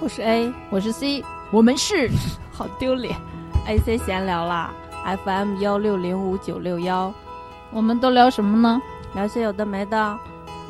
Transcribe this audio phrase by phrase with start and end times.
[0.00, 2.08] 我是 A，我是 C，我们是
[2.52, 3.16] 好丢脸
[3.66, 4.72] ，AC 闲聊啦
[5.24, 7.12] ，FM 幺六零五九六幺，
[7.72, 8.80] 我们都聊什么呢？
[9.14, 10.18] 聊些有的没的，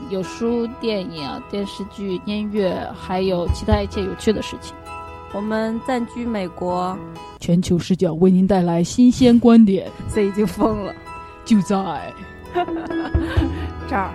[0.09, 4.75] 有书、电影、电视剧、音乐，还有其他一切有趣的事情。
[5.35, 6.97] 我们暂居美国，
[7.39, 9.91] 全球视角为您带来新鲜观点。
[10.09, 10.95] C 已经疯了，
[11.45, 12.13] 就在
[13.87, 14.11] 这儿。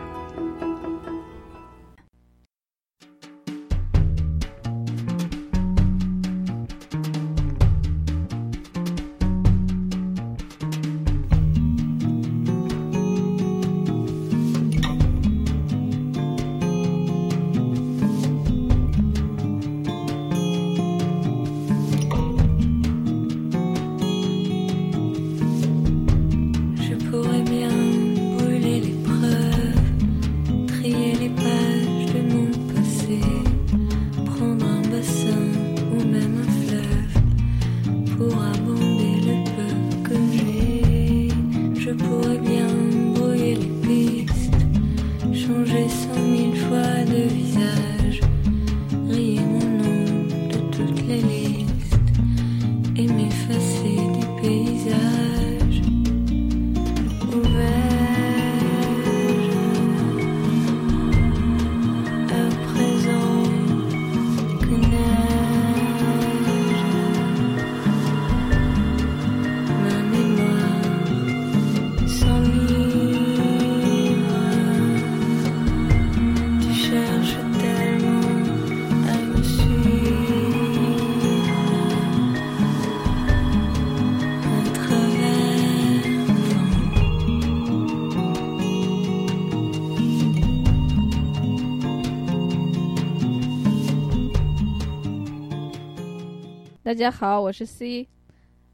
[96.83, 98.05] 大家好，我是 C，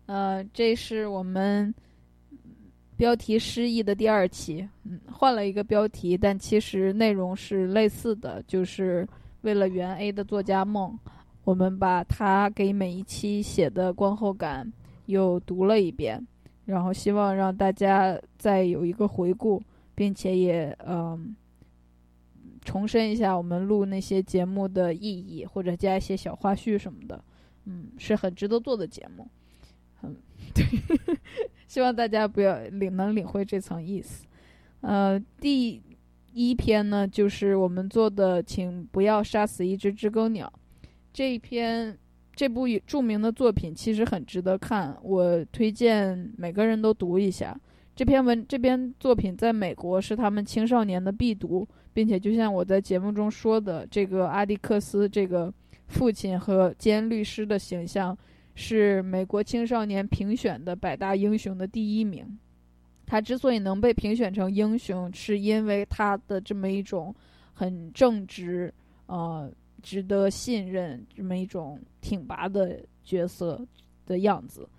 [0.07, 1.71] 呃，这是我们
[2.97, 9.07] 标题失忆的第二期，嗯，换了一个标题，但其实内容是类似的，就是
[9.41, 10.97] 为了圆 A 的作家梦，
[11.43, 14.73] 我们把他给每一期写的观后感
[15.05, 16.19] 又读了一遍，
[16.65, 19.61] 然后希望让大家再有一个回顾，
[19.93, 21.35] 并且也嗯
[22.65, 27.23] 重申一下我们录那些节目的意义，或者加一些小花絮什么的。
[27.71, 29.27] 嗯，是很值得做的节目，
[30.01, 30.15] 嗯，
[30.55, 30.65] 对，
[31.69, 34.25] 希望大家不要领能领会这层意思。
[34.81, 35.79] 呃，第
[36.33, 40.51] 一篇呢，就是我们做的，请不要杀死一只知更鸟。
[41.13, 41.95] 这一篇
[42.33, 47.55] 这部著名的作品其实很值得看，我推荐每个人都读一下。
[47.95, 55.53] 这篇文这篇作品在美国是他们青少年的必读，并且就像我在节目中说的，这个阿迪克斯这个。
[55.89, 58.17] 父亲和兼律师的形象
[58.55, 62.39] 是美国青少年评选的百大英雄的第一名。
[63.05, 67.13] 他之所以能被评选成英雄，是因为他的这么一种
[67.53, 68.71] 很正直、
[69.07, 69.51] 呃，
[69.81, 73.59] 值得信任这么一种挺拔的角色
[74.05, 74.69] 的样子。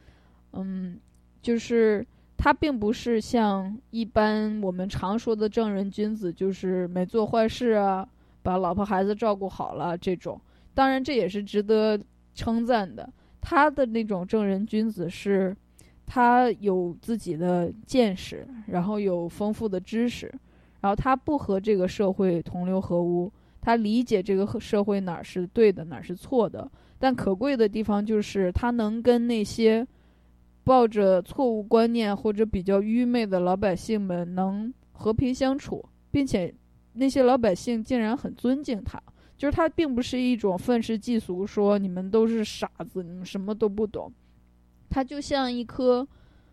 [0.52, 0.96] 嗯，
[1.42, 2.06] 就是
[2.36, 8.08] 他并不是像一般我们常说的正人君子，就是没做坏事啊，
[8.42, 10.40] 把老婆孩子照顾好了这种。
[10.80, 12.00] 当然，这也是值得
[12.34, 13.06] 称赞的。
[13.38, 15.54] 他的那种正人君子是，
[16.06, 20.32] 他有自己的见识，然后有丰富的知识，
[20.80, 23.30] 然后他不和这个社会同流合污，
[23.60, 26.66] 他理解这个社会哪儿是对的，哪儿是错的。
[26.98, 29.86] 但可贵的地方就是他能跟那些
[30.64, 36.54] 抱着错误观念或者比较愚昧的老百姓们能和平相处，并且
[36.94, 38.98] 那些老百姓竟然很尊敬他。
[39.40, 44.12] 就是它并不是一种愤世嫉俗，说你们都是傻子，你们什么都不懂。
[44.90, 46.06] 它就像一棵，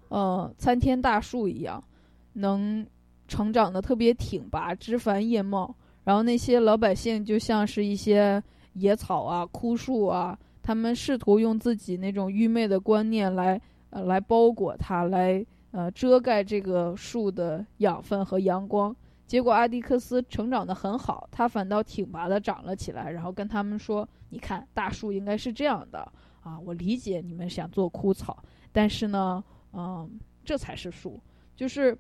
[0.08, 1.84] 呃，参天大树一样，
[2.32, 2.88] 能
[3.28, 5.76] 成长的特别挺拔，枝繁叶茂。
[6.06, 8.42] 然后那些老百姓就像是一些
[8.76, 18.96] 野草啊、枯树啊，他们试图用自己那种愚昧的观念来，呃，来包裹它，来，呃，遮盖这个树的养分和阳光。
[19.28, 26.00] 结果阿迪克斯成长得很好，他反倒挺拔的长了起来，然后跟他们说：“你看，大树应该是这样的
[26.40, 26.58] 啊！
[26.62, 28.42] 我理解你们想做枯草，
[28.72, 29.44] 但是呢，
[29.74, 30.10] 嗯，
[30.46, 31.22] 这才是树，
[31.58, 31.96] 就是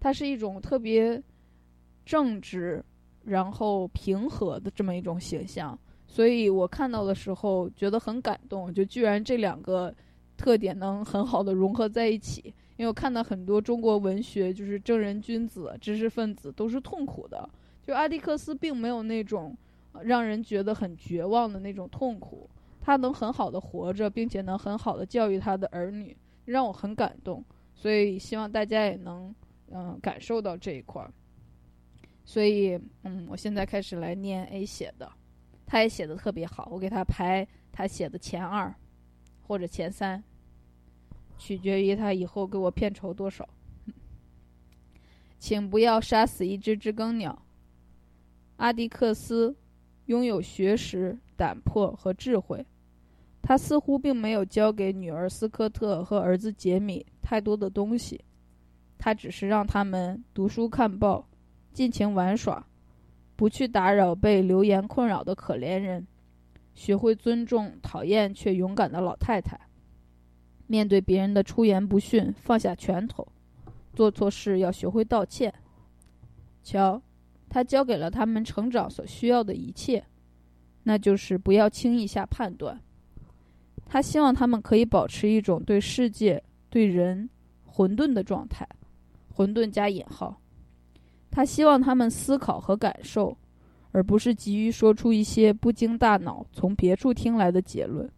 [0.00, 1.22] 它是一种特别
[2.04, 2.84] 正直，
[3.22, 5.78] 然后平和的这么一种形象。
[6.08, 9.94] 所以我看到的时候觉得很感动，就居然这两个
[10.36, 17.48] 特点能很好的融合在一起。”因为我看到很多中国文学，就是正人君子、知识分子都是痛苦的。
[17.82, 19.56] 就阿迪克斯并没有那种，
[20.02, 22.48] 让人觉得很绝望的那种痛苦。
[22.80, 27.44] 他能很好的活着，并且能很好的教育他的儿女，让我很感动。
[27.74, 29.34] 所以希望大家也能
[29.70, 31.12] 嗯感受到这一块儿。
[32.24, 35.10] 所以嗯，我现在开始来念 A 写的，
[35.66, 38.72] 他也写的特别好，我给他排他写的前二
[39.42, 40.22] 或者前三，
[41.42, 43.48] 取决于他以后给我片酬多少。
[45.40, 47.36] 请不要杀死一只知更鸟。
[48.58, 49.52] 阿迪克斯
[50.06, 52.64] 拥有学识、胆魄和智慧，
[53.42, 58.20] 他似乎并没有教给女儿斯科特和儿子杰米太多的东西，
[58.96, 61.26] 他只是让他们读书看报，
[61.72, 62.64] 尽情玩耍，
[63.34, 66.06] 不去打扰被流言困扰的可怜人，
[66.76, 69.58] 学会尊重讨厌却勇敢的老太太，
[70.72, 73.28] 面对别人的出言不逊放下拳头。
[73.92, 75.52] 做错事要学会道歉。
[76.62, 77.02] 瞧，
[77.50, 80.02] 他教给了他们成长所需要的一切，
[80.84, 82.80] 那就是不要轻易下判断。
[83.84, 87.28] 他希望他们可以保持一种对世界、对人
[87.66, 88.66] 混沌的状态，
[89.28, 90.40] 混沌加引号。
[91.30, 93.36] 他希望他们思考和感受，
[93.90, 98.10] 而不是急于说出一些不经大脑、从别处听来的结论。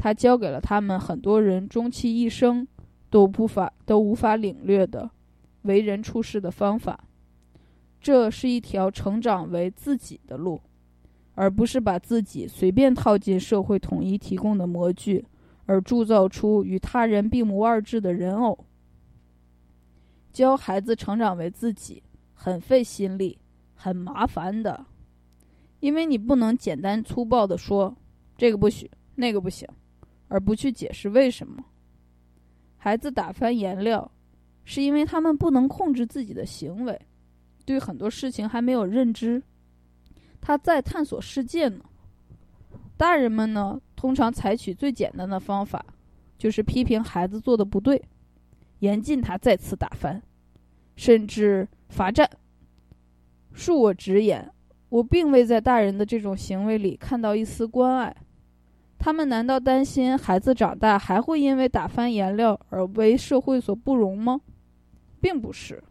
[0.00, 2.66] 他教给了他们很多人终其一生。
[3.12, 5.10] 都不法都无法领略的
[5.62, 7.08] 为人处事的方法，
[8.00, 10.60] 这是一条成长为自己的路，
[11.34, 15.26] 而不是把自己随便套进社会统一提供的模具，
[15.66, 18.56] 而铸造出与他人并无二致的人偶。
[20.32, 22.00] 教孩子成长为自己
[22.32, 23.36] 很费心力，
[23.74, 24.86] 很麻烦的，
[25.80, 27.96] 因为你不能简单粗暴的说
[28.38, 29.68] 这个不许，那个不行，
[30.30, 31.62] 而不去解释为什么。
[32.78, 34.10] 孩子打翻颜料，
[34.64, 36.98] 是因为他们不能控制自己的行为，
[37.66, 39.42] 对很多事情还没有认知，
[40.40, 41.84] 他在探索世界呢。
[42.96, 45.84] 大人们呢，通常采取最简单的方法，
[46.38, 48.02] 就是批评孩子做的不对，
[48.78, 50.22] 严禁他再次打翻，
[50.96, 52.28] 甚至罚站。
[53.54, 54.50] 恕我直言，
[54.88, 58.16] 我并未在大人的这种行为里看到一丝关爱。
[59.02, 64.42] 他们难道担心孩子长大还会因为打翻颜料而为社会所不容吗？
[65.22, 65.82] 并不是，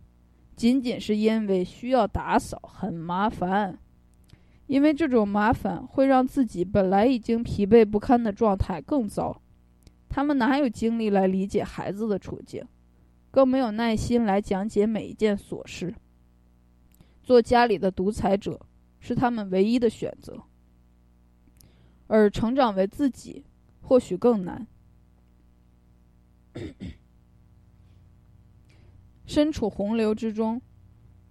[0.56, 3.80] 仅仅是因为需要打扫很麻烦，
[4.68, 9.42] 因为这种麻烦会让自己本来已经疲惫不堪的状态更糟。
[10.08, 12.64] 他们哪有精力来理解孩子的处境，
[13.32, 15.96] 更没有耐心来讲解每一件琐事。
[17.24, 18.60] 做家里的独裁者
[19.00, 20.44] 是他们唯一的选择。
[22.10, 23.46] 而成长为自己，
[23.82, 24.68] 或许更难。
[29.26, 30.60] 身处洪流之中，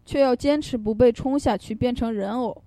[0.06, 2.62] 却要坚持不被冲下去，变成人偶。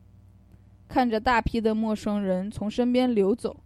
[0.90, 3.64] 看着大批的陌生人从身边流走，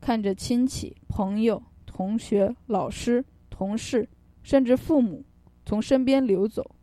[0.00, 4.08] 看着亲戚、朋友、同学、老师、同事，
[4.44, 5.24] 甚至父母
[5.66, 6.76] 从身边流走，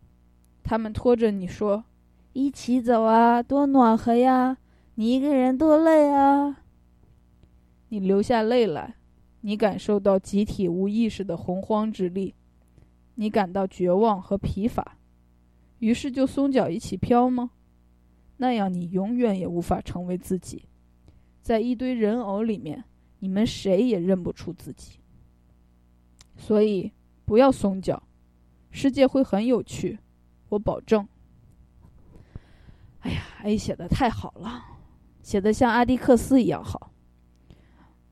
[0.62, 1.86] 他们拖着你说
[2.34, 4.58] ：“一起走啊，多暖和呀！
[4.96, 6.59] 你一个人多累啊！”
[7.90, 8.96] 你流下泪来，
[9.42, 12.36] 你感受到集体无意识的洪荒之力，
[13.16, 14.98] 你感到绝望和疲乏，
[15.80, 17.52] 于是就松脚一起飘吗？
[18.38, 20.64] 那样你永远也无法成为自己，
[21.42, 22.86] 在一堆人偶里面，
[23.20, 25.00] 你们谁也认不出自己。
[26.38, 26.92] 所以
[27.26, 28.02] 不要松脚，
[28.72, 30.00] 世界会很有趣，
[30.50, 31.06] 我保证。
[33.00, 34.64] 哎呀，A 写的太好了，
[35.22, 36.89] 写的像阿迪克斯一样好。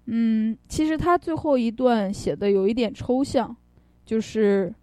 [0.09, 3.53] 嗯，其实他最后一段写的有一点抽象，
[4.05, 4.73] 就是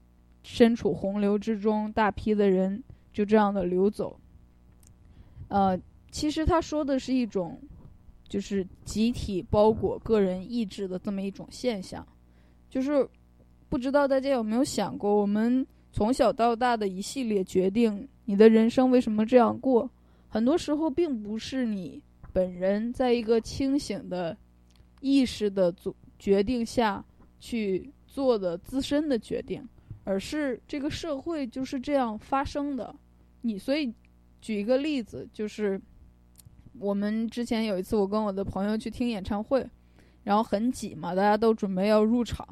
[0.42, 4.20] 身处洪流之中，大批的人就这样的流走。
[5.48, 5.78] 呃，
[6.10, 7.58] 其实他说的是一种，
[8.28, 12.06] 就是集体包裹个人意志的这么一种现象。
[12.68, 13.08] 就是
[13.70, 19.90] 不知道大家有没有想过，我们从小到大的一系列决定，你的人生为什么这样过？
[20.28, 24.36] 很多时候并不是你本人在一个清醒的。
[25.04, 27.04] 意识的做决定下
[27.38, 29.62] 去做的自身的决定，
[30.02, 32.96] 而是这个社会就是这样发生的。
[33.42, 33.92] 你所以
[34.40, 35.78] 举一个例子，就是
[36.78, 39.68] 我们之前有一次，我跟我的朋友去听演唱会，
[40.22, 42.48] 然后很挤嘛，大家都准备要入场，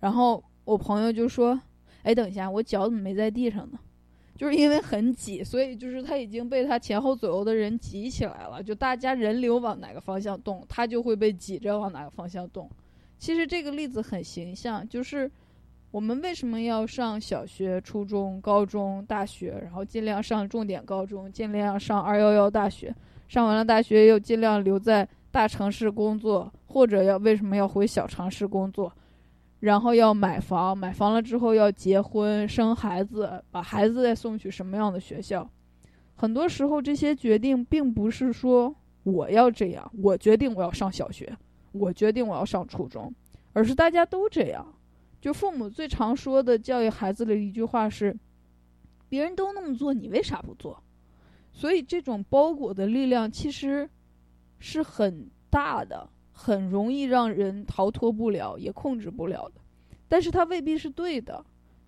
[0.00, 1.60] 然后我朋友就说
[2.02, 3.78] ：“哎，等一下，我脚怎么没在地上呢？”
[4.36, 8.62] 就是因为很挤，所以就是他已经被他前后左右的人挤起来了。
[8.62, 12.68] 就大家人流往哪个方向动，他就会被挤着往哪个方向动。
[13.16, 15.30] 其实这个例子很形象，就是
[15.92, 22.92] 我们为什么要上小学、初中、高中、大学，然后尽量上重点高中，尽量上二幺幺大学，
[23.28, 28.92] 上完了大学又尽量留在大城市工作，或者要为什么要回小城市工作？
[29.64, 35.50] 然后要买房，买房了之后要结婚、生孩子，把孩子再送去什么样的学校？
[36.14, 41.34] 很多时候这些决定并不是说我要这样，我决定我要上小学，
[41.72, 43.10] 我决定我要上初中，
[43.54, 44.66] 而是大家都这样。
[45.18, 48.14] 就父母最常说的教育孩子的一句话是
[49.08, 50.78] ：“别人都那么做，你为啥不做？”
[51.54, 53.88] 所以这种包裹的力量其实
[54.58, 56.06] 是很大的。
[56.36, 59.60] 很容易让人逃脱不了，也控制不了的，
[60.08, 61.42] 但是它未必是对的。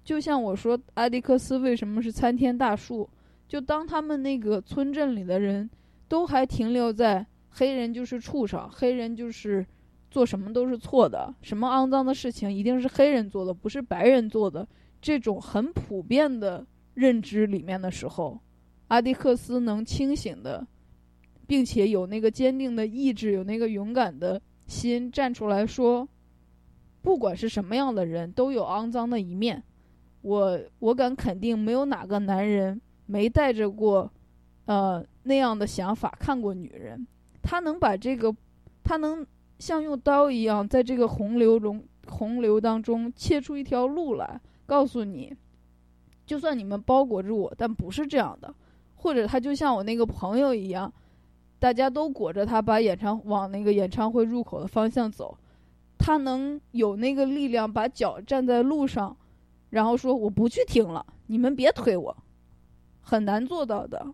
[0.05, 3.11] 就像我说，阿迪克斯为什么是参天大树？
[3.49, 5.69] 就当他们那个村镇里的人
[6.07, 9.67] 都还停留在黑人就是畜生，黑人就是
[10.11, 14.67] 做什么都是错的，什么肮脏的事情一定是黑人做的，不是白人做的，
[15.03, 18.39] 这种很普遍的认知里面的时候，
[18.89, 20.65] 阿迪克斯能清醒的。
[21.47, 26.07] 并且有那个坚定的意志，有那个勇敢的心，站出来说，
[27.03, 29.63] 不管是什么样的人，都有肮脏的一面。
[30.23, 34.11] 我我敢肯定，没有哪个男人没带着过，
[34.65, 37.07] 呃那样的想法看过女人。
[37.43, 38.35] 他能把这个，
[38.83, 39.25] 他能
[39.61, 45.33] 像用刀一样，在这个洪流中洪流当中切出一条路来，告诉你，
[46.27, 48.53] 就算你们包裹着我，但不是这样的。
[48.97, 50.93] 或者他就像我那个朋友一样。
[51.59, 55.37] 大家都裹着他，把演唱往那个演唱会入口的方向走。
[55.99, 59.17] 他能有那个力量，把脚站在路上，
[59.71, 62.17] 然后说：“我不去听了，你们别推我。”
[63.01, 64.07] 很难做到的。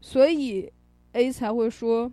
[0.00, 0.72] 所以
[1.12, 2.10] A 才会说，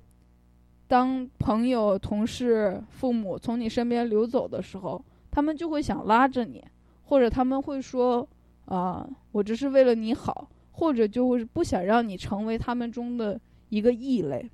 [0.88, 6.64] 当朋友、同事、父母从你身边流走的时候，他们就会想拉着你，
[7.04, 8.28] 或者他们会说
[8.66, 13.40] ：“啊，我这是为了你好。”或者就会不想让你成为他们中的。
[13.74, 14.48] 一个异类，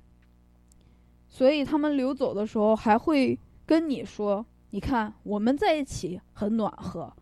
[1.28, 7.12] 所以他们流走的时候还会跟你说：“你看，我们在一起很暖和，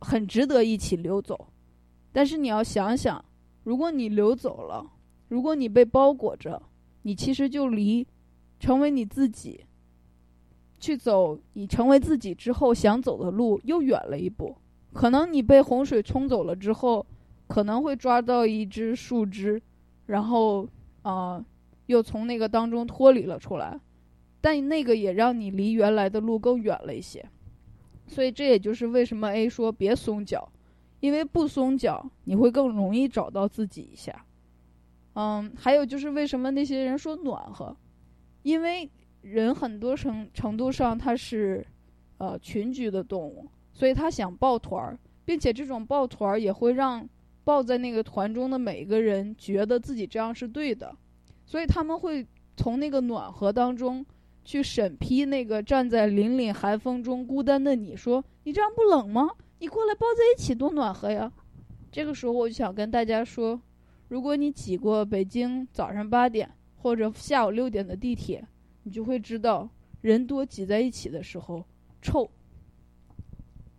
[0.00, 1.46] 很值得一起流走。”
[2.10, 3.24] 但是你要想想，
[3.62, 4.84] 如果你流走了，
[5.28, 6.60] 如果你被包裹着，
[7.02, 8.04] 你其实就离
[8.58, 9.64] 成为你自己，
[10.80, 14.56] 去走你成为自己之后想走的路又远了一步。
[14.92, 17.06] 可能你被洪水冲走了之后，
[17.46, 19.62] 可能会抓到一只树枝。
[20.12, 20.68] 然后，
[21.00, 21.42] 啊，
[21.86, 23.80] 又从那个当中脱离了出来，
[24.42, 27.26] 但那个也让你离原来的路更远了一些，
[28.06, 30.46] 所以这也就是为什么 A 说别松脚，
[31.00, 34.22] 因为不松脚你会更容易找到自己一下。
[35.14, 37.74] 嗯，还有就是为什么那些人说暖和，
[38.42, 38.90] 因为
[39.22, 41.66] 人很多程程度上他是，
[42.18, 47.08] 呃，群居的动物，所以他想抱团儿，并且这种抱团儿也会让。
[47.44, 50.94] 抱在那个团中的每一个人觉得自己这样是对的，
[51.44, 54.04] 所以他们会从那个暖和当中
[54.44, 59.28] 去审批那个站在凛凛寒风中孤单的你，说你这样不冷吗？
[59.58, 61.32] 你过来抱在一起多暖和呀！
[61.90, 63.60] 这个时候我就想跟大家说，
[64.08, 68.44] 如果你挤过北京早上八点或者下午六点的地铁，
[68.82, 69.68] 你就会知道
[70.00, 71.64] 人多挤在一起的时候
[72.00, 72.28] 臭。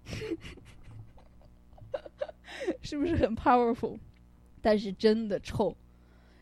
[2.82, 3.98] 是不是很 powerful？
[4.62, 5.76] 但是真的臭，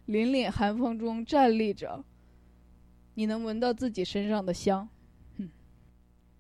[0.08, 2.04] 凛凛寒风中站立着，
[3.16, 4.88] 你能闻到自己身上的香。
[5.38, 5.50] 嗯，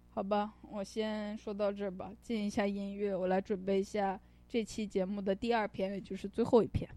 [0.09, 6.87] 好吧，我先说到这儿吧，进一下音乐，我来准备一下这期节目的第二篇，也就是最后一篇。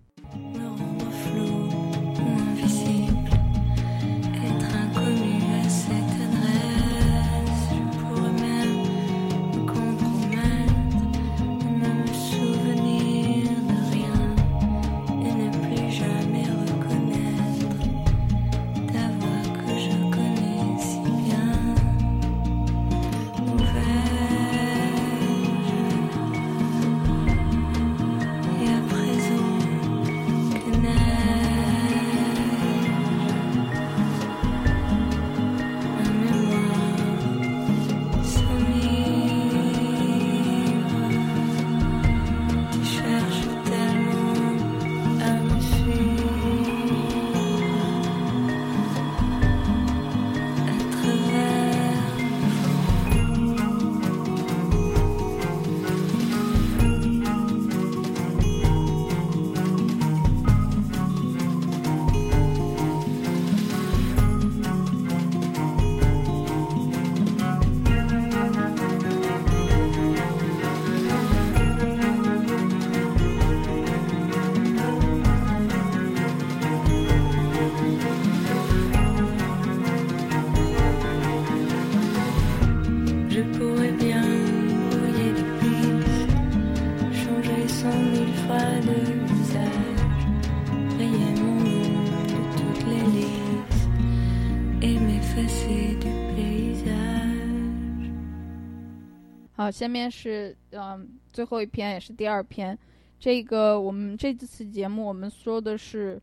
[99.65, 102.79] 好，下面是嗯最后一篇，也是第二篇。
[103.19, 106.21] 这个我们这次节目我们说的是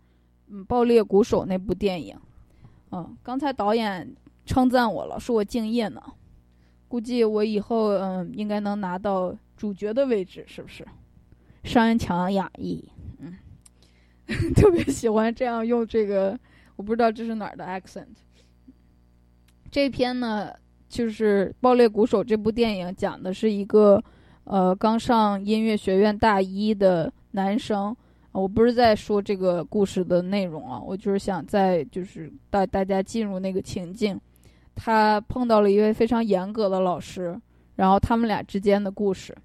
[0.50, 2.16] 嗯《爆裂鼓手》那部电影。
[2.92, 6.00] 嗯，刚才导演称赞我了，说我敬业呢。
[6.88, 10.88] 估计我以后嗯应该能拿到主角的位置，是不是？
[11.64, 13.38] 山强雅逸，嗯，
[14.54, 16.40] 特别喜欢这样用这个，
[16.76, 18.06] 我不知道这是哪儿的 accent。
[19.72, 20.54] 这篇呢，
[20.92, 24.04] 就是《爆裂鼓手》这部电影，讲的是一个
[24.44, 27.96] 呃刚上音乐学院大一的男生。
[28.34, 34.20] 我不是在说这个故事的内容啊，我就是想在就是带大家进入那个情境。
[34.76, 37.40] 他碰到了一位非常严格的老师，
[37.76, 39.36] 然后他们俩之间的故事。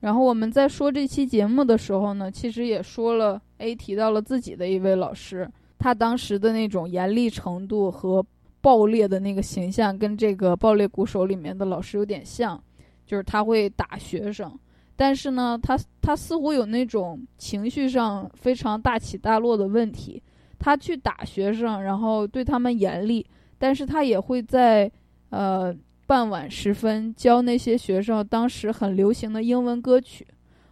[0.00, 8.24] 然后我们在说这期节目的时候呢，其实也说了，A 提到了自己的一位老师，他当时的那种严厉程度和
[8.60, 12.62] 暴烈的那个形象，跟这个《爆裂鼓手》里面的老师有点像，
[13.06, 14.52] 就是他会打学生。
[14.96, 20.22] 但是呢，他他似乎有那种情绪上非常大起大落的问题。
[20.58, 23.24] 他去打学生，然后对他们严厉，
[23.58, 24.90] 但是他也会在
[25.30, 25.72] 呃
[26.04, 30.26] 傍晚时分教那些学生当时很流行的英文歌曲。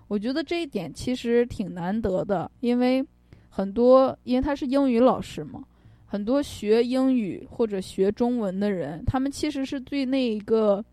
[0.09, 3.07] 我觉得这一点其实挺难得的，因为
[3.49, 5.63] 很多因为他是英语老师嘛，
[6.07, 10.85] 很多学英语或者学中文的人，他们其实是对那一个。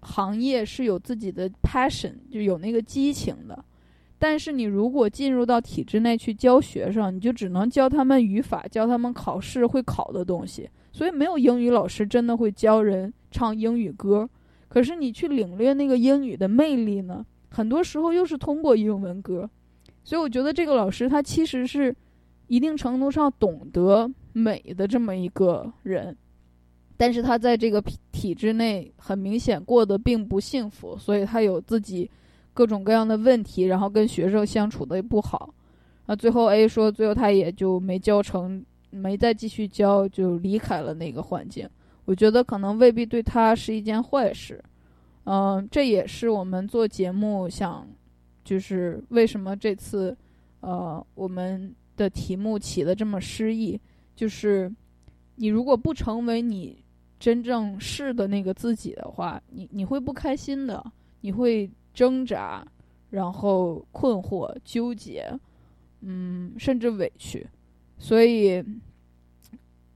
[0.00, 3.64] 行业是有自己的 passion，就有那个激情的。
[4.16, 10.70] 但是你如果进入到体制内去教学生，你就只能教他们语法，教他们考试会考的东西。
[10.92, 14.30] 所以没有英语老师真的会教人唱英语歌。
[14.68, 17.26] 可是你去领略那个英语的魅力呢？
[17.50, 19.50] 很多时候又是通过英文歌。
[20.04, 21.94] 所以我觉得这个老师他其实是
[22.46, 26.16] 一定程度上懂得美的这么一个人。
[26.96, 32.10] 但是他在这个体制内很明显过得并不幸福，所以他有自己
[32.52, 35.54] 各种各样的问题，然后跟学生相处的也不好。
[36.06, 41.68] 啊，最后 A 说，最后他也就没教成，没再继续教，就离开了那个环境。
[42.04, 44.60] 我觉得可能未必对他是一件坏事。
[45.24, 47.86] 嗯，这也是我们做节目想，
[48.42, 50.16] 就是为什么这次，
[50.60, 53.78] 呃，我们的题目起的这么诗意，
[54.18, 54.74] 就是
[55.36, 56.82] 你如果不成为你。
[57.20, 62.64] 真正是的那个自己的话，你你会不开心的，你会挣扎，
[63.10, 65.28] 然后困惑、纠结，
[66.02, 67.44] 嗯，甚至委屈。
[67.98, 68.64] 所以，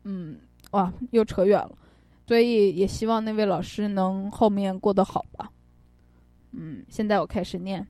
[0.02, 0.36] 嗯，
[0.72, 1.78] 哇，又扯远了。
[2.26, 5.48] 所以也希望那位老师能后面过得好吧。
[6.50, 7.86] 嗯，现在我开始念。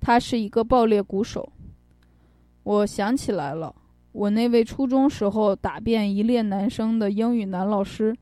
[0.00, 1.52] 他是一个爆裂鼓手。
[2.62, 3.74] 我想起来了，
[4.16, 8.16] 我那位初中时候打遍一列男生的英语男老师。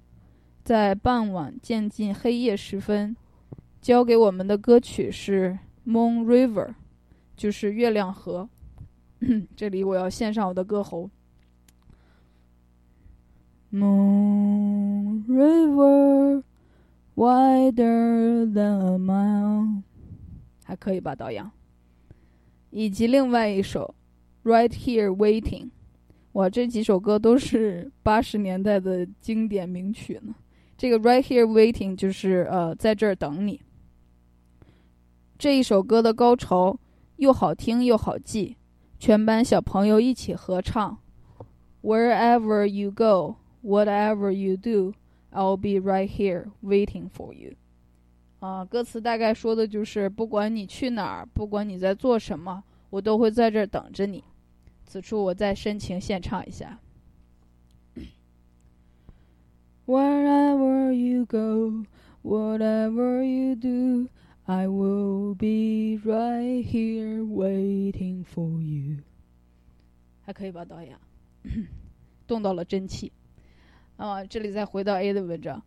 [0.64, 3.14] 在傍晚渐近黑夜时分，
[3.80, 5.56] 教给我们的歌曲是
[5.88, 6.66] 《Moon River》，
[7.36, 8.48] 就是月亮河。
[9.54, 11.08] 这里我要献上我的歌喉。
[13.70, 16.42] Moon River
[17.14, 19.82] wider than a mile，
[20.64, 21.48] 还可以吧，导演？
[22.70, 23.94] 以及另外一首
[24.50, 25.66] 《Right Here Waiting》。
[26.34, 30.34] 哇，这几首歌都是八十年代的经典名曲呢。
[30.76, 33.60] 这个 right here waiting 就是呃，在这儿等你。
[35.38, 36.76] 这一首歌的高潮
[37.16, 38.56] 又好听又好记，
[38.98, 40.98] 全班小朋友一起合唱。
[41.82, 44.94] Wherever you go, whatever you do,
[45.30, 47.52] I'll be right here waiting for you。
[48.40, 54.24] 啊，歌词大概说的就是，不管你去哪儿，不管你在做什么，我都会在这儿等着你。
[54.84, 56.78] 此处我再深情献唱一下。
[59.86, 61.84] Wherever you go,
[62.22, 64.08] whatever you do,
[64.44, 69.02] I will be right here waiting for you。
[70.22, 70.96] 还可以吧，导演？
[72.26, 73.12] 动到了真气。
[73.96, 75.62] 啊，这里再回到 A 的文章，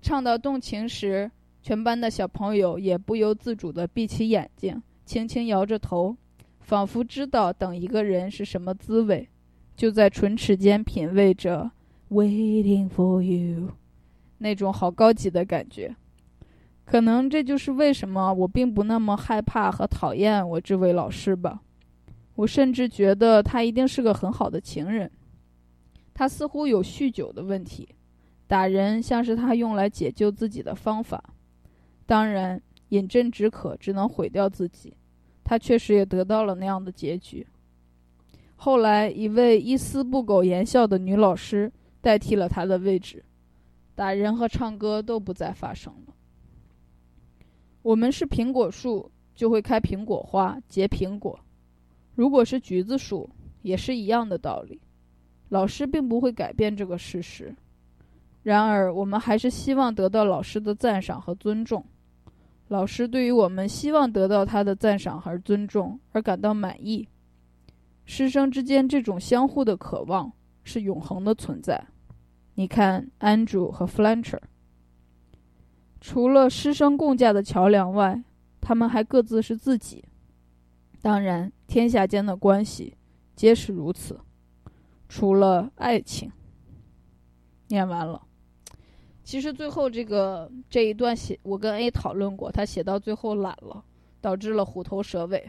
[0.00, 6.16] 唱到动情时，全班的小朋友也不由自主的闭起眼睛，轻轻摇着头，
[6.68, 9.26] 仿佛知道等一个人是什么滋味，
[9.74, 11.70] 就在唇齿间品味着。
[12.10, 13.70] Waiting for you，
[14.36, 15.96] 那种好高级的感觉，
[16.84, 21.62] 可能这就是为什么我并不那么害怕和讨厌我这位老师吧。
[22.34, 25.10] 我甚至觉得他一定是个很好的情人。
[26.12, 27.88] 他似乎有酗酒的问题，
[28.46, 31.32] 打人像是他用来解救自己的方法。
[32.04, 34.92] 当然，饮鸩止渴只能毁掉自己。
[35.48, 37.46] 他确实也得到了那样的结局。
[38.56, 43.24] 后来，一位一丝不苟言笑的女老师代替了他的位置，
[43.94, 46.14] 打人和唱歌都不再发生了。
[47.80, 51.34] 我们是苹果树，就会开苹果花，结苹果；
[52.14, 53.30] 如果是橘子树，
[53.62, 54.78] 也是一样的道理。
[55.48, 57.56] 老师并不会改变这个事实。
[58.42, 61.82] 然而，我们还是希望得到老师的赞赏和尊重。
[62.68, 67.08] 老师对于我们希望得到他的赞赏和尊重而感到满意。
[68.04, 70.32] 师生之间这种相互的渴望
[70.64, 71.86] 是永恒的存在。
[72.54, 74.40] 你看，Andrew 和 Fletcher，
[76.00, 78.22] 除了师生共架的桥梁外，
[78.60, 80.04] 他们还各自是自己。
[81.00, 82.96] 当然，天下间的关系
[83.34, 84.20] 皆是如此，
[85.08, 86.32] 除了爱情。
[87.68, 88.27] 念完了。
[89.28, 93.84] 其实最后这个这一段写，我跟 A 讨论过，他写到最后懒了，
[94.22, 95.46] 导致了虎头蛇尾。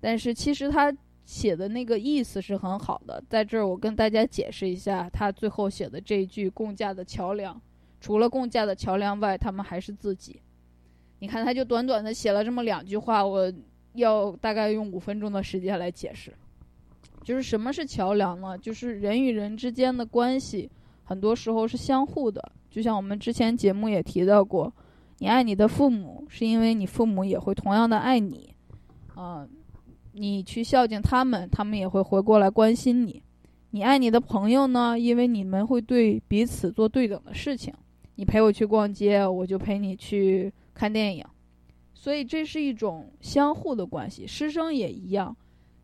[0.00, 0.90] 但是其实他
[1.26, 7.60] 写的那个意思是很好的，在这儿我跟大家解释一下，他最后写的这一句“共架的桥梁”，
[8.00, 10.40] 除了共架的桥梁外，他们还是自己。
[11.18, 13.52] 你看，他就短短的写了这么两句话，我
[13.92, 16.32] 要大概用五分钟的时间来解释。
[17.22, 18.56] 就是什么是桥梁呢？
[18.56, 20.70] 就是人与人之间的关系，
[21.04, 22.52] 很多时候是相互的。
[22.70, 24.72] 就像我们之前节目也提到过，
[25.18, 28.54] 你爱你的父母，是因为你父母也会同样的爱你，
[29.14, 29.48] 啊，
[30.12, 33.22] 你去孝敬他们，他们也会回过来关心你。
[33.70, 37.74] 你爱你的朋友呢，因为你们会对彼此做对等的事情。
[38.16, 41.24] 你陪我去逛街，我就陪你去看电影，
[41.94, 44.26] 所以这是一种相互的关系。
[44.26, 45.36] 师生也一样，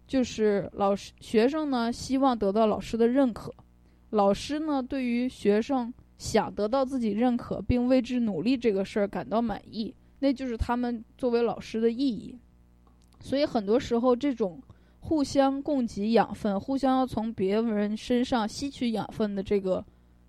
[0.06, 3.52] 就是老师学生呢希望得到老师的认可，
[4.10, 5.92] 老师呢对于学生。
[6.16, 12.38] 想得到自己认可并为之努力这个事儿感到满意，那就是他们作为老师的意义。
[13.20, 14.62] 所以很多时候，这种
[15.00, 19.84] 互相供给养分、互相要从别人身上吸取养分的这个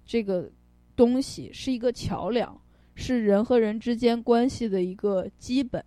[0.06, 0.50] 这个
[0.96, 2.60] 东西，是一个桥梁，
[2.96, 5.84] 是人和人之间关系的一个基本。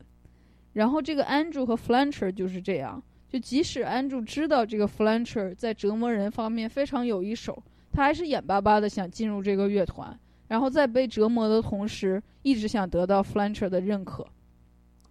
[0.74, 3.02] 然后，这个 Andrew 和 Flancher 就是这样。
[3.28, 7.62] 就即使 Andrew 知道这个 Flancher 在折磨人方面非常有一手。
[7.92, 14.27] 他还是眼巴巴的想进入这个乐团，然后在被折磨的同时，一直想得到 Flancher 的认可。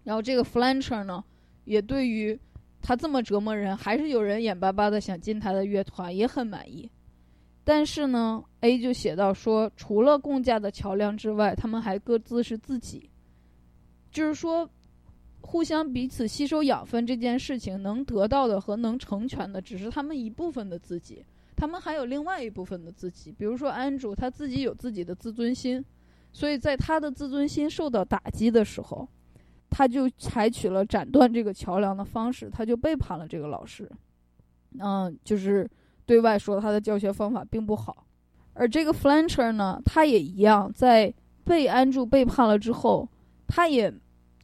[0.03, 1.23] 然后这个 Flancher 呢，
[1.65, 2.39] 也对于
[2.81, 6.89] 他这么折磨人，还是有人眼巴巴的想进他的乐团，也很满意。
[7.63, 13.09] 但是呢，A 就写到说，除了共架的桥梁之外，他们还各自是自己。
[14.09, 14.69] 就是说，
[15.41, 21.25] 互相彼此吸收养分这件事情，能得到的和能成全的，只是他们一部分的自己。
[21.57, 25.83] 他们还有另外一部分的自己，比如说安主，他自己有自己的自尊心，
[26.31, 29.09] 所以在他的自尊心受到打击的时候，
[29.69, 33.91] 他就采取了斩断这个桥梁的方式，他就背叛了这个老师，
[34.79, 35.67] 嗯，就是
[36.05, 38.05] 对外说他的教学方法并不好。
[38.53, 43.09] 而这个 Fletcher 呢，他也一样，在被安住背叛了之后，
[43.47, 43.91] 他也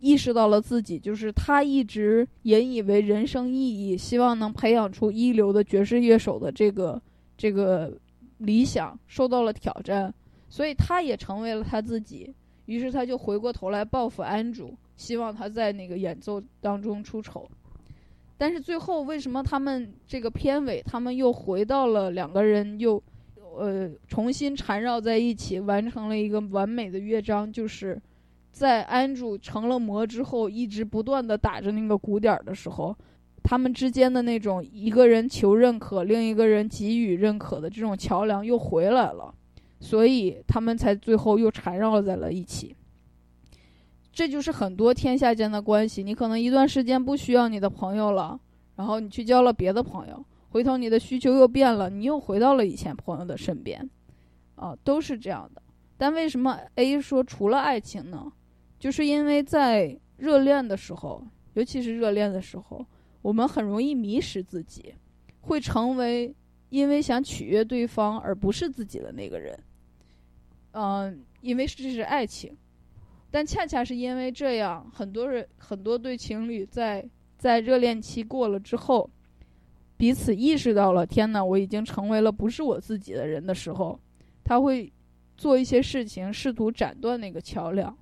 [0.04, 7.02] 意识到了自己，就是他一直引以为人生意义，希望能培养出一流的爵士乐手的这个。
[7.36, 7.92] 这个
[8.38, 10.14] 理想受到了挑战，
[10.48, 12.32] 所以他也成为了他自己。
[12.68, 17.50] 于是他就回过头来报复安主，希望他在那个演奏当中出丑。
[18.38, 23.02] 但是最后，为什么他们这个片尾，他们又回到了两个人又，
[23.58, 27.52] 呃，重新缠绕在一起，完成了一个完美的乐章？
[27.52, 28.00] 就是
[28.54, 32.96] 在安主成了魔之后，一直不断的打着那个鼓点的时候。
[33.46, 39.36] 他们之间的那种一个人求认可，另一个人给予认可的这种桥梁又回来了，
[39.82, 42.74] 所以他们才最后又缠绕在了一起。
[44.14, 48.40] 这就是很多天下间的关系，你可能一段时间不需要你的朋友了，
[48.78, 53.90] 然后你去交了别的朋友，回头你的需求又变了，你又回到了以前朋友的身边，
[54.56, 55.62] 啊，都是这样的。
[55.98, 58.32] 但为什么 A 说除了爱情呢？
[58.84, 62.86] 就是因为在热恋的时候，尤其是热恋的时候。
[63.22, 64.94] 我们很容易迷失自己，
[65.40, 66.36] 会成为
[66.68, 69.58] 因为想取悦对方而不是自己的那个人。
[70.74, 72.58] 嗯，因为这是爱情，
[73.32, 79.10] 但恰恰是因为这样，很多人很多对情侣在在热恋期过了之后，
[79.96, 83.98] 彼此意识到了，天哪，我已经成为了不是我自己的人的时候，
[84.44, 84.92] 他会
[85.38, 87.98] 做一些事情，试图斩断那个桥梁。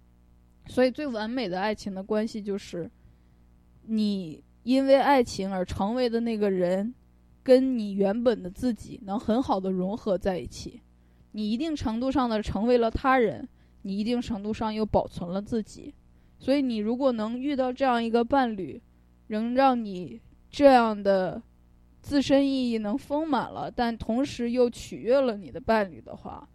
[0.68, 2.90] 所以，最完美的爱情的关系就是
[3.88, 4.44] 你。
[4.64, 6.94] 因为爱情而成为的那个人，
[7.42, 10.80] 跟你原本的自己能很好的融合在一起。
[11.32, 13.50] 你一定程度上的成为了他人，
[13.82, 15.92] 你一定程度上又保存了自己。
[16.38, 18.80] 所以，你如果能遇到这样一个伴侣，
[19.26, 20.22] 仍让你
[20.52, 21.42] 这样的
[22.04, 26.48] 自身意义能丰满了，但同时又取悦了你的伴侣的话，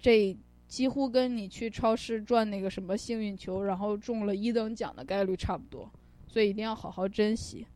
[0.00, 0.36] 这
[0.72, 5.86] 几乎跟你去超市转那个什么幸运球，然后中了一等奖的概率差不多。
[6.26, 7.66] 所以一定要好好珍惜。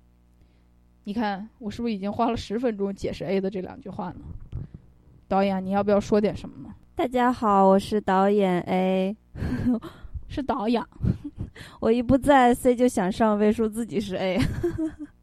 [1.05, 4.21] 你看，我是不是已经花了十分钟解释 A 的这两句话呢？
[5.29, 6.75] 导演，你要不要说点什么呢？
[6.95, 9.15] 大家好，我是导演 A，
[10.27, 10.83] 是导演。
[11.81, 14.41] 我一不在，C 就想上位，说自己是 A。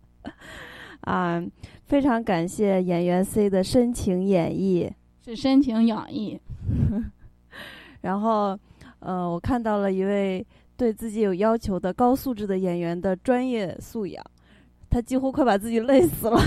[1.01, 1.43] 啊，
[1.85, 4.91] 非常感谢演员 C 的深情演绎，
[5.25, 6.39] 是深情演绎。
[8.03, 8.57] 然后，
[8.99, 10.45] 呃，我看到了一位
[10.77, 14.23] 对自己有要求的高素质的演员的专业素养，
[14.89, 16.37] 他几乎快把自己累死了。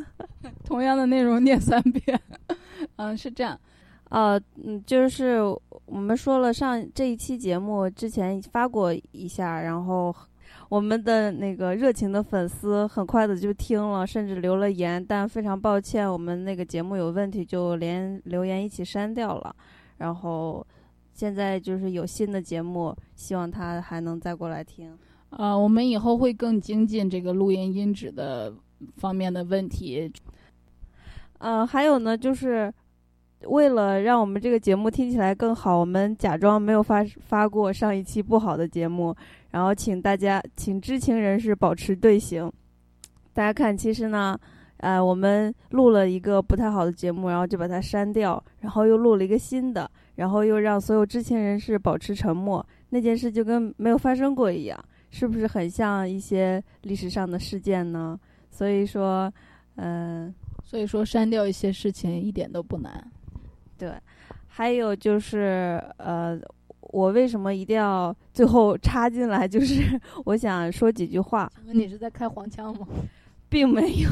[0.64, 2.20] 同样的内容念三遍，
[2.96, 3.58] 嗯，是这样。
[4.08, 5.40] 呃，嗯，就是
[5.86, 10.14] 我们说了上这一期节目之前发过一下，然后
[10.68, 19.54] 我们的那个热情的粉丝很快的就听了，甚至留了言，但非常抱歉，我们那个节目有问题，就连留言一起删掉了。
[19.98, 20.66] 然后
[21.14, 24.94] 现在就是有新的节目，希望他还能再过来听。
[25.30, 28.52] 呃，我们以后会更精进这个录音音质的
[28.96, 30.12] 方面的问题。
[31.38, 32.70] 呃，还有呢，就是。
[33.48, 39.14] 为了让我们这个节目听起来更好，我们假装没有发发过上一期不好的节目，
[39.50, 42.50] 然后请大家，请知情人士保持队形。
[43.34, 44.34] 大家看，其实呢，
[44.78, 54.78] 呃，我们录了一个不太好的节目，然后就把它删掉，然后又录了一个新的，然后又让所有知情人士保持沉默，那件事就跟没有发生过一样，
[55.10, 58.18] 是不是很像一些历史上的事件呢？
[58.50, 59.32] 所以说，
[59.76, 60.32] 嗯，
[60.64, 63.10] 所以说删掉一些事情一点都不难。
[63.76, 63.92] 对，
[64.46, 66.38] 还有就是呃，
[66.80, 69.48] 我为什么一定要最后插进来？
[69.48, 71.50] 就是 我想说几句话。
[71.64, 72.86] 你是在开黄腔吗？
[73.48, 74.08] 并没有。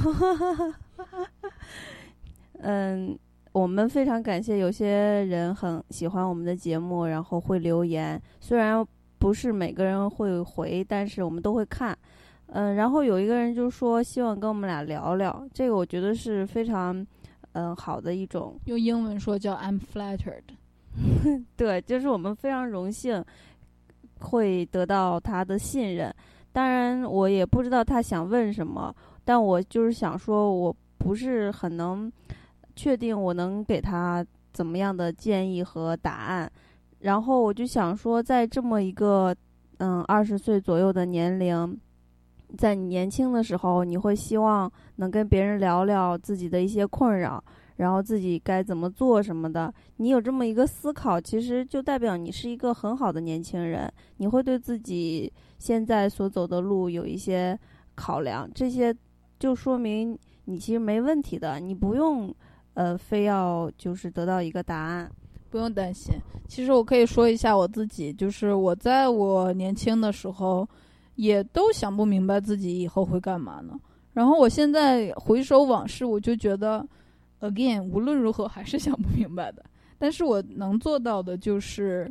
[2.64, 3.18] 嗯，
[3.52, 8.20] 我们非常感谢有些人很喜欢我们的节目，然后会留言。
[8.40, 8.84] 虽然
[9.18, 11.96] 不是每个人会回，但是我们都会看。
[12.46, 17.06] 嗯，然后有一个人就说希望跟我们俩聊聊，这个我觉得是非常。
[17.54, 20.40] 嗯，好的一种，用英文说叫 I'm flattered。
[21.54, 23.22] 对，就是我们非常荣幸
[24.20, 26.10] 会得到他的信任。
[26.50, 32.10] 当然，我也不知道他想问什么，但我就是想说，我不是很能
[32.74, 36.50] 确定我能给他怎么样的建议和答案。
[37.00, 39.34] 然后我就想说，在这么一个
[39.78, 41.78] 嗯二十岁左右的年龄。
[42.58, 47.42] 在你年轻的时候，你会希望能跟别人聊聊自己的一些困扰，
[47.76, 49.72] 然后自己该怎么做什么的。
[49.96, 53.90] 你有这么一个思考，其实就代表你是一个很好的年轻人。
[54.18, 57.58] 你会对自己现在所走的路有一些
[57.94, 58.94] 考量，这些
[59.38, 61.58] 就说明你其实没问题的。
[61.58, 62.34] 你不用，
[62.74, 65.10] 呃，非要就是得到一个答案，
[65.50, 66.14] 不用担心。
[66.48, 70.68] 其实我可以说一下我自己，就是我在我年轻的时候。
[71.16, 73.78] 也都想不明白自己以后会干嘛呢？
[74.14, 76.84] 然后我现在回首往事，我就觉得
[77.42, 79.62] ，again，无论如何还是想不明白的。
[79.98, 82.10] 但是我能做到的就是，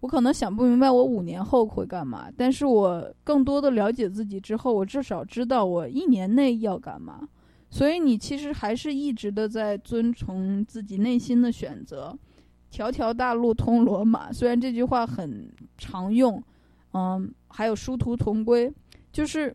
[0.00, 7.20] 我可能想不明白我五年后会干嘛，但是我更多的了解自己之后，我至少知道我一年内要干嘛。
[7.74, 12.16] 所以你其实还是一直的在遵从自己内心的选择，
[12.70, 14.32] 条条大路通罗马。
[14.32, 16.40] 虽然这句话很常用。
[16.96, 18.72] 嗯，还有殊途同归，
[19.10, 19.52] 就是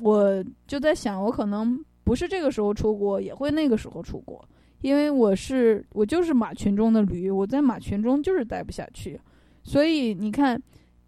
[0.00, 4.44] 我就在想，我可能不是这个时候出国，也会那个时候出国，
[4.80, 9.20] 因为我是我就是马群中的驴，我在马群中就是待不下去，
[9.62, 10.60] 所以你看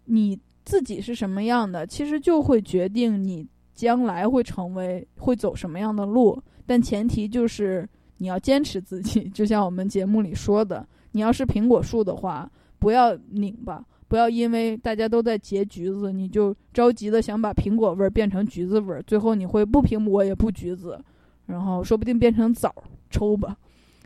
[0.05, 3.45] 你自己是什么样的，其实就会决定你
[3.75, 13.85] 将来会成为会走什么样的路，但前提就是你要坚持自己， 就像我们节目里说的，你要是苹果树的话，不要拧巴。
[14.07, 21.03] 不要因为大家都在结橘子，你就着急的想把苹果味变成橘子味，最后你会不苹果也不橘子，
[21.47, 22.73] 然后说不定变成枣
[23.09, 23.57] 抽吧。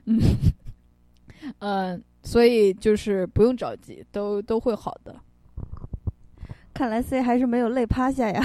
[0.05, 0.17] 嗯，
[1.59, 5.13] 呃，所以就是不用着急，都都会好的。
[6.73, 8.41] 看来 C 还是没有累趴下呀。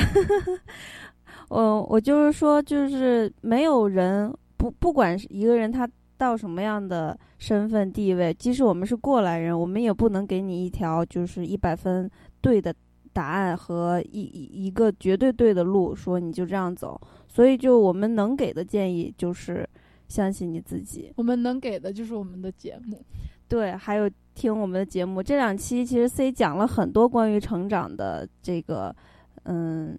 [1.50, 5.88] 嗯，我就是说，就是没有人不不管是一个人他。
[6.16, 12.08] 到什么样的身份地位，即使我们是过来人，我们也不能给你一条就是一百分
[12.40, 12.72] 对的
[13.12, 16.98] 答案和一一个绝对对的路，说你就这样走。
[17.26, 19.68] 所以，就我们能给的建议就是
[20.06, 21.12] 相信你自己。
[21.16, 23.04] 我们能给的就是我们的节目，
[23.48, 25.20] 对，还有听我们的节目。
[25.20, 28.94] 这两期其实 C 讲了很多关于成长的这个
[29.42, 29.98] 嗯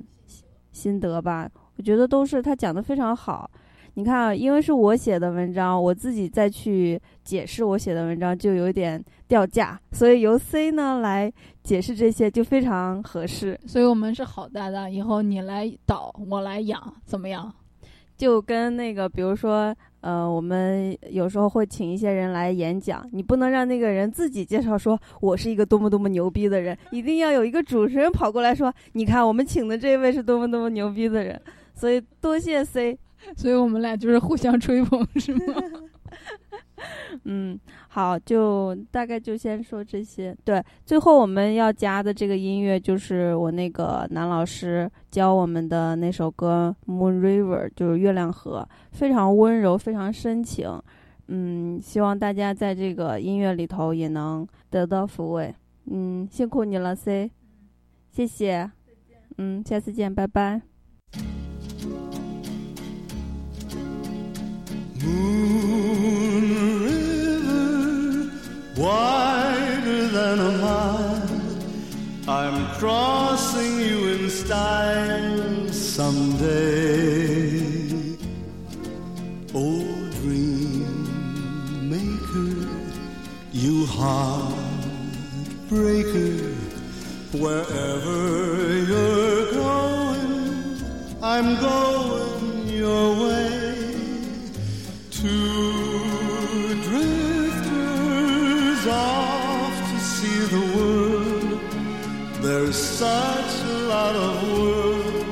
[0.76, 3.50] 心得吧，我觉得都是他讲的非常好。
[3.98, 11.32] 你看啊，因为是我写的文章，我自己再去解释我写的文章就有点掉价，所以由 C 呢来
[11.64, 13.58] 解释这些就非常合适。
[13.66, 17.54] 所以我们是好搭档，以后你来导，我来养，怎么样？
[18.18, 31.40] 就跟那个，比如说，呃，我们有时候会请一些人来演讲，你不能让那个人自己介绍说我是一个多么多么牛逼的人，一定要有一个主持人跑过来说，你看我们请的这位是多么多么牛逼的人。
[31.74, 32.98] 所以多谢 C。
[33.36, 35.56] 所以我们俩就是互相吹捧，是吗？
[37.24, 40.36] 嗯，好，就大概就先说这些。
[40.44, 50.82] 对，最后我们要加的这个音乐就是我那个男老师教我们的那首歌《Moon River》，就是月亮河，非常温柔，非常深情。
[51.28, 55.56] 嗯，希望大家在这个音乐里头也能得到抚慰。
[55.86, 57.32] 嗯，辛苦你了，C，
[58.12, 58.70] 谢谢。
[59.38, 60.62] 嗯，下次见，拜拜。
[68.86, 71.30] Wider than a mile.
[72.28, 76.86] I'm crossing you in style someday.
[79.56, 79.86] Oh,
[80.20, 80.86] dream
[81.94, 82.54] maker,
[83.64, 84.54] you heartbreaker,
[87.44, 88.18] wherever
[88.90, 90.34] you're going,
[91.24, 93.45] I'm going your way.
[98.88, 101.60] Off to see the world.
[102.42, 105.26] There's such a lot of world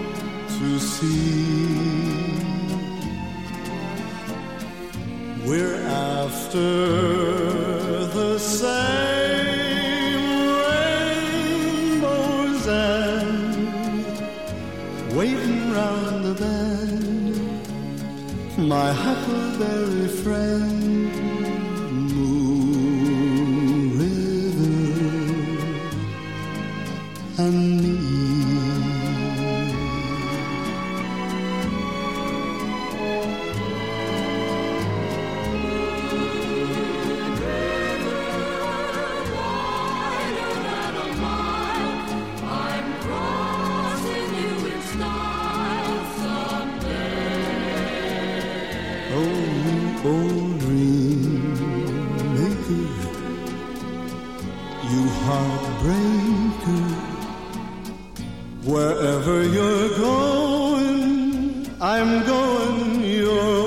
[0.58, 2.34] to see.
[5.46, 6.70] We're after
[8.20, 10.24] the same
[11.92, 13.58] rainbows and
[15.16, 16.94] waiting round the bend
[18.58, 21.12] my huckleberry friend,
[58.63, 63.62] Wherever you're going, I'm going your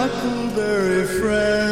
[0.00, 1.69] huckleberry friend,